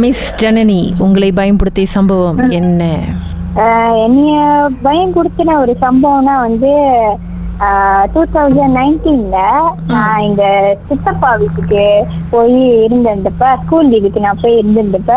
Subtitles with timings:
[0.00, 2.82] Miss Janani உங்களை பயன்படுத்திய சம்பவம் என்ன?
[4.04, 4.34] என்னைய
[4.82, 6.72] பயம் கொடுத்தின ஒரு சம்பவம்னா வந்து
[8.12, 9.38] டூ தௌசண்ட் நைன்டீன்ல
[9.92, 10.42] நான் எங்க
[10.86, 11.82] சித்தப்பா வீட்டுக்கு
[12.30, 15.14] போய் இருந்திருந்தப்ப ஸ்கூல் லீவுக்கு நான் போய் இருந்திருந்தப்ப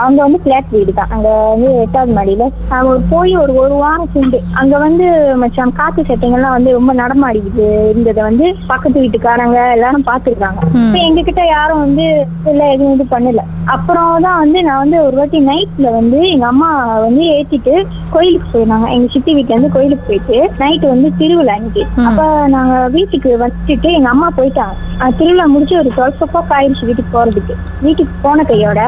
[0.00, 1.12] அவங்க வந்து பிளாட் வீடு தான்.
[1.14, 2.44] அங்க வந்து எட்டாவது மாடியில.
[2.90, 5.06] ஒரு போய் ஒரு ஒரு வாரம் சென்று அங்க வந்து
[5.42, 10.60] மச்சான் காத்து செட்டிங்கெல்லாம் வந்து ரொம்ப நடமாடிக்கிட்டு இருந்ததை வந்து பக்கத்து வீட்டுக்காரங்க எல்லாரும் பாத்துருக்காங்க.
[10.80, 12.06] இப்ப எங்க கிட்ட யாரும் வந்து
[12.44, 13.42] இல்ல எதுவும் இது பண்ணல.
[13.74, 16.70] அப்புறம் தான் வந்து நான் வந்து ஒரு வாட்டி நைட்ல வந்து எங்க அம்மா
[17.06, 17.74] வந்து ஏத்திட்டு
[18.14, 18.88] கோயிலுக்கு போயிருந்தாங்க.
[18.94, 22.06] எங்க சித்தி வீட்டுல இருந்து கோயிலுக்கு போயிட்டு நைட் வந்து திருவிழா ம்.
[22.06, 24.76] அப்ப நாங்க வீட்டுக்கு வச்சுட்டு எங்க அம்மா போயிட்டாங்க
[25.18, 27.54] திருவிழா முடிச்சு ஒரு டுவெல் ஓ கிளாக் ஆயிடுச்சு வீட்டுக்கு போறதுக்கு.
[27.80, 28.80] வீட்டுக்கு போன கையோட.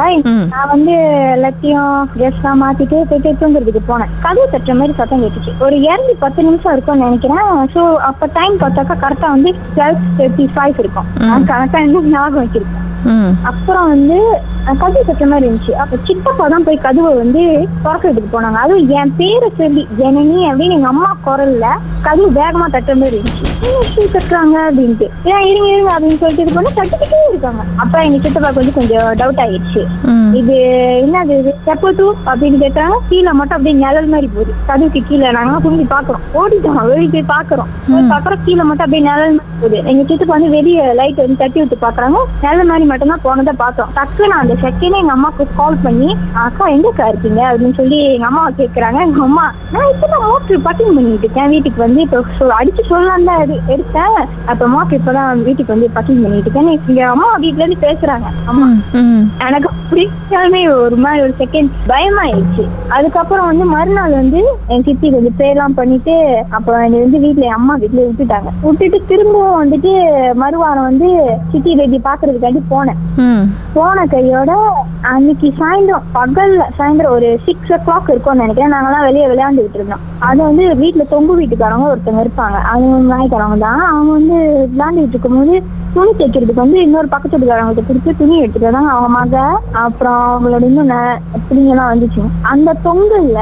[0.53, 0.95] நான் வந்து
[1.37, 4.13] எல்லாத்தையும் ட்ரெஸ் எல்லாம் மாத்திட்டு போயிட்டு தூங்குறதுக்கு போனேன்.
[4.21, 5.53] கதவு தட்டுற மாதிரி சத்தம் கேட்டுச்சு.
[5.61, 7.45] ஒரு இரண்டு பத்து நிமிஷம் இருக்கும்னு நினைக்கிறேன்.
[7.75, 12.89] ஸோ அப்ப டைம் பார்த்தாக்கா கரெக்டா வந்து டுவெல் தேர்ட்டி ஃபைவ் இருக்கும் நான் கரெக்டா இன்னும் ஞாபகம் வச்சிருக்கேன்.
[13.45, 14.19] அப்புறம் வந்து
[14.63, 15.73] அஹ், கதவு மாதிரி இருந்துச்சு.
[15.75, 17.43] அப்ப சித்தப்பா தான் போய் கதவை வந்து
[17.85, 18.59] திறக்கிறதுக்கு போனாங்க.
[18.59, 21.67] அதுவும் என் பேரை சொல்லி ஜனனி அப்படின்னு எங்க அம்மா குரல்ல
[22.03, 23.47] கதவு வேகமா தட்டுற மாதிரி இருந்துச்சு.
[24.13, 25.07] தட்டுறாங்க அப்படின்ட்டு.
[25.33, 29.41] ஏன் இருங்க இருங்க அப்படின்னு சொல்லிட்டு இது பண்ண தட்டிக்கிட்டே இருக்காங்க அப்ப எங்க சித்தப்பாக்கு வந்து கொஞ்சம் டவுட்
[29.45, 29.83] ஆயிடுச்சு.
[30.41, 30.57] இது
[31.05, 31.51] என்னது இது?
[31.65, 32.97] எப்போ டூ அப்படின்னு கேட்டாங்க.
[33.09, 34.53] கீழே மட்டும் அப்படியே நிழல் மாதிரி போகுது.
[34.69, 36.79] கதவுக்கு கீழே நாங்க குஞ்சு பாக்குறோம் ஓடிட்டோம்.
[36.91, 37.71] வெளியே போய் பாக்குறோம்
[38.13, 39.79] பாக்குறோம் கீழே மட்டும் அப்படியே நிழல் மாதிரி போகுது.
[39.91, 43.91] எங்க சித்துக்கு வந்து வெளியே லைட் வந்து தட்டி விட்டு பாக்குறாங்க நிழல் மாதிரி மட்டும் தான் போனதை பார்த்தோம்.
[43.99, 46.11] டக்குன்னு அந்த செகண்டே எங்க அம்மாக்கு கால் பண்ணி
[46.45, 47.43] அக்கா எங்கக்கா இருக்கீங்க?
[47.51, 48.99] அப்படின்னு சொல்லி எங்க அம்மா கேக்குறாங்க.
[49.09, 51.49] எங்க அம்மா நான் இப்பதான் மோட்டர் பட்டிங் பண்ணிட்டு இருக்கேன்.
[51.49, 52.19] வீட்டுக்கு வந்து இப்போ
[52.61, 54.19] அடிச்சு சொல்லலாம் தான் எடு- எடுத்தேன்.
[54.47, 58.27] அப்ப மோட்டர் இப்பதான் வீட்டுக்கு வந்து பட்டிங் பண்ணிட்டு இருக்கேன் எங்க அம்மா வீட்டுல இருந்து பேசுறாங்க.
[58.51, 58.67] அம்மா
[59.47, 62.65] எனக்கு பிடிச்சாலுமே ஒரு மாதிரி ஒரு செகண்ட் பயமாயிடுச்சு.
[62.97, 64.41] அதுக்கப்புறம் வந்து மறுநாள் வந்து
[64.73, 66.15] என் சித்தி கொஞ்சம் ப்ரேலாம் பண்ணிட்டு
[66.57, 68.51] அப்போ என்னை வந்து வீட்டுல என் அம்மா வீட்டுல விட்டுட்டாங்க.
[68.67, 69.93] விட்டுட்டு திரும்பவும் வந்துட்டு
[70.43, 71.11] மறுவாரம் வந்து
[71.53, 73.01] சித்தி பேபி பாக்குறதுக்காண்டி போனேன்.
[73.77, 74.53] போன கையோட
[75.13, 78.73] அன்னைக்கு சாயந்தரம் பகல்ல சாயந்தரம் ஒரு சிக்ஸ் ஓ கிளாக் இருக்கும்னு நினைக்கிறேன்.
[78.75, 80.03] நாங்கெல்லாம் வெளியே விளையாண்டுகிட்டு இருந்தோம்.
[80.29, 82.59] அது வந்து வீட்டுல தொங்கு வீட்டுக்காரங்க ஒருத்தவங்க இருப்பாங்க.
[82.73, 83.81] அவங்க நாய்க்காரங்க தான்.
[83.93, 84.37] அவங்க வந்து
[84.73, 85.55] விளையாண்டுகிட்டு இருக்கும்போது
[85.95, 88.93] துணி தைக்கிறதுக்கு வந்து இன்னொரு பக்கத்து வீட்டுக்காரங்கிட்ட கொடுத்து துணி எடுத்துட்டு வந்தாங்க.
[88.97, 89.45] அவங்க மக
[89.85, 90.93] அப்புறம் அவங்களோட இன்னும்
[91.47, 92.25] பிள்ளைங்கெல்லாம் வந்துச்சு.
[92.53, 93.41] அந்த தொங்கல்ல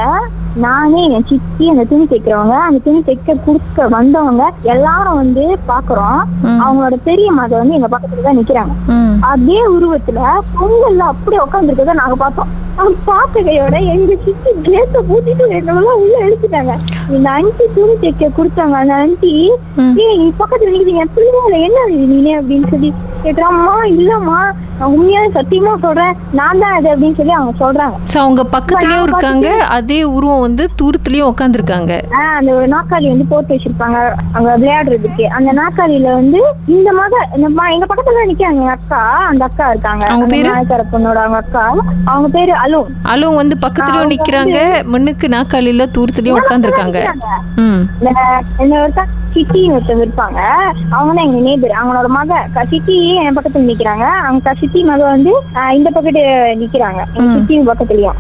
[0.63, 6.21] நானே என் சித்தி அந்த துணி தைக்கிறவங்க அந்த துணி தைக்க கொடுக்க வந்தவங்க எல்லாரும் வந்து பாக்குறோம்.
[6.63, 8.75] அவங்களோட பெரிய மக வந்து எங்க பக்கத்துல தான் நிக்கிறாங்க.
[9.33, 10.21] அதே உருவத்துல
[10.57, 12.51] பொங்கல்ல அப்படியே உட்காந்துருக்கத நாங்க பார்த்தோம்.
[12.79, 16.75] அவங்க பார்த்த கையோட எங்க சித்தி கேட்ட பூட்டிட்டு எங்களெல்லாம் உள்ள எழுப்பிட்டாங்க
[17.17, 18.75] இந்த அண்டி துணி தைக்க கொடுத்தாங்க.
[18.83, 19.33] அந்த ஆண்டி.
[20.05, 22.35] ஏய் நீ பக்கத்துல நிக்கிறீங்க பிள்ளைங்கள என்ன நீனே?
[22.41, 22.91] அப்படின்னு சொல்லி
[23.25, 24.41] கேக்குறாம்மா இல்லம்மா.
[24.79, 26.13] நான் உண்மையா சத்தியமா சொல்றேன்.
[26.39, 27.97] நான் தான் அது அப்படின்னு சொல்லி அவங்க சொல்றாங்க.
[28.13, 29.49] ஸோ அவங்க பக்கத்துலயும் இருக்காங்க.
[29.79, 31.93] அதே உருவம் வந்து தூரத்துலயும் உட்காந்துருக்காங்க
[32.37, 33.99] அந்த ஒரு நாற்காலி வந்து போட்டு வச்சிருப்பாங்க.
[34.37, 35.25] அங்க விளையாடுறதுக்கு.
[35.39, 36.41] அந்த நாற்காலியில வந்து
[36.77, 37.15] இந்த மக
[37.75, 38.61] எங்க பக்கத்துல நிக்கிறாங்க.
[38.61, 39.01] எங்க அக்கா
[39.31, 40.05] அந்த அக்கா இருக்காங்க.
[40.13, 40.49] அவங்க பேரு?
[40.51, 41.65] நாயக்கார பொண்ணோட அவங்க அக்கா.
[42.13, 42.81] அவங்க பேரு அலு
[43.15, 44.57] அலும் வந்து பக்கத்துலயும் நிக்கிறாங்க.
[44.95, 47.00] மண்ணுக்கு நாக்காளில தூரத்துலயும் உட்காந்துருக்காங்க
[48.01, 50.41] இந்த என்ன ஒருத்தா சித்தி ஒருத்தவங்க இருப்பாங்க.
[50.91, 54.05] அவங்க தான் எங்க நேபர் அவங்களோட மக க- சித்தி என் பக்கத்துல நிக்கிறாங்க.
[54.05, 56.21] அவங்க க- சித்தி மக வந்து இந்த பக்கத்து
[56.59, 57.05] நிக்கிறாங்க.
[57.13, 57.33] எங்க.
[57.33, 58.19] சித்தி பக்கத்துலயும்.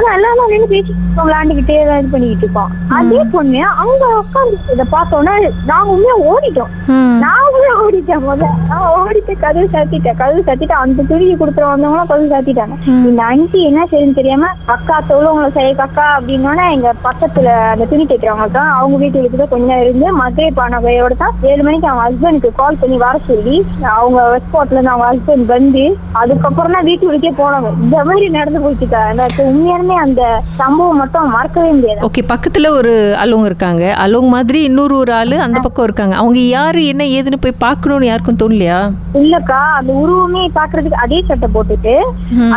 [0.00, 2.70] ஆனா எல்லாரும் நின்று பேசி விளையாண்டுக்கிட்டே இது பண்ணிக்கிட்டு இருக்கோம்.
[2.96, 5.32] அதே பொண்ணு அவங்க உட்காந்து இதை பார்த்தோன்னா
[5.70, 6.70] நாங்க உண்மையா ஓடிட்டோம்.
[6.92, 7.16] ம்.
[7.24, 8.46] நாங்களே ஓடிட்டேன் முதல்ல.
[8.70, 12.76] நான் ஓடிட்டு கதவு சாத்திட்டேன் கதவு சாத்திட்டு அந்த துணியை கொடுத்துட்டு வந்தவங்களும் கதவு சாத்திட்டாங்க.
[13.08, 14.44] இந்த ஆண்டி என்ன செய்யுன்னு தெரியாம
[14.74, 19.66] அக்கா தொழுவங்களை செய்ய அக்கா அப்படின்னோட எங்க பக்கத்துல அந்த துணி தைக்கிறவங்க தான் அவங்க வீட்டுக்கு தான் கொஞ்ச
[19.66, 23.56] நேரம் இருந்து மதுரை பானகையோட தான் ஏழு மணிக்கு அவங்க ஹஸ்பண்டுக்கு கால் பண்ணி வர சொல்லி
[23.94, 25.84] அவங்க ஸ்பாட்ல இருந்து அவங்க ஹஸ்பண்ட் வந்து
[26.22, 27.68] அதுக்கப்புறம் தான் வீட்டுக்கே போனாங்க.
[27.84, 29.02] இந்த மாதிரி நடந்து போயிட்டுக்கா.
[29.12, 29.42] எனக்கு
[29.90, 30.22] உண்மையாலுமே அந்த
[30.60, 32.00] சம்பவம் மட்டும் மறக்கவே முடியாது.
[32.08, 32.92] ஓகே பக்கத்துல ஒரு
[33.22, 33.84] அலோங் இருக்காங்க.
[34.04, 36.14] அலோங் மாதிரி இன்னொரு ஒரு ஆளு அந்த பக்கம் இருக்காங்க.
[36.20, 38.78] அவங்க யாரு என்ன ஏதுன்னு போய் பார்க்கணும்னு யாருக்கும் தோணலையா?
[39.22, 41.94] இல்லக்கா அந்த உருவமே பாக்குறதுக்கு அதே சட்டை போட்டுட்டு.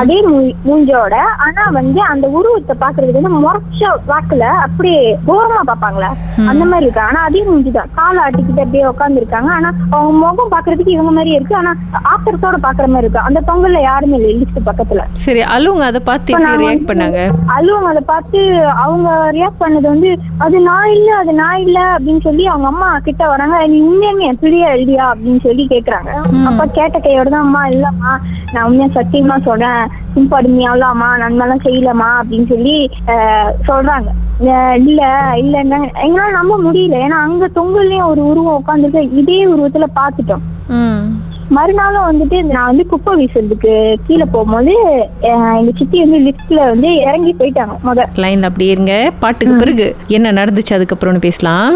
[0.01, 0.17] அதே
[0.67, 6.11] மூஞ்சோட ஆனா வந்து அந்த உருவத்தை பாக்குறதுக்கு வந்து முறைச்ச வாக்குல அப்படியே தூரமா பாப்பாங்களா
[6.51, 7.03] அந்த மாதிரி இருக்கு.
[7.09, 7.91] ஆனா அதே மூஞ்சிதான்.
[7.99, 11.55] காலை ஆட்டிக்கிட்டு அப்படியே உட்கார்ந்து இருக்காங்க ஆனா அவங்க முகம் பாக்குறதுக்கு இவங்க மாதிரி இருக்கு.
[11.61, 11.73] ஆனா
[12.11, 13.25] ஆத்திரத்தோட பாக்குற மாதிரி இருக்கு.
[13.29, 14.31] அந்த பொங்கல்ல யாருமே இல்லை.
[14.41, 15.01] லிஸ்ட் பக்கத்துல.
[15.25, 16.31] சரி அலோங்க அதை பார்த்து
[16.63, 17.12] ரியாக்ட் பண்ணாங்க?
[17.55, 17.89] அழுவங்க.
[17.93, 18.39] அதை பார்த்து
[18.83, 20.09] அவங்க ரியாக்ட் பண்ணது வந்து
[20.45, 23.57] அது நான் இல்ல அது நான் இல்ல அப்படின்னு சொல்லி அவங்க அம்மா கிட்ட வராங்க.
[23.73, 26.11] நீ உண்மையுமே பிரியா இல்லையா அப்படின்னு சொல்லி கேக்குறாங்க.
[26.49, 28.13] அப்ப கேட்ட கையோட தான் அம்மா இல்லம்மா
[28.53, 29.83] நான் உண்மையா சத்தியமா சொல்றேன்.
[30.15, 32.77] சிம்படுமையாவலாமா நன்மைலாம் செய்யலமா அப்படின்னு சொல்லி
[33.69, 34.09] சொல்றாங்க.
[34.87, 35.01] இல்ல
[35.41, 36.97] இல்லன்னா எங்களால நம்ப முடியல.
[37.05, 40.45] ஏன்னா அங்க தொங்கல்லையும் ஒரு உருவம் உட்காந்துருக்கு இதே உருவத்துல பாத்துட்டோம்
[41.57, 43.73] மறுநாளும் வந்துட்டு நான் வந்து குப்பை வீசுறதுக்கு
[44.07, 44.73] கீழே போகும்போது
[45.31, 48.05] எங்க சித்தி வந்து லிஃப்ட்ல வந்து இறங்கி போயிட்டாங்க முத.
[48.23, 48.95] லைன்ல அப்படியே இருங்க.
[49.23, 51.75] பாட்டுக்கு பிறகு என்ன நடந்துச்சு அதுக்கப்புறம்னு பேசலாம்.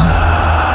[0.01, 0.70] Nirvana.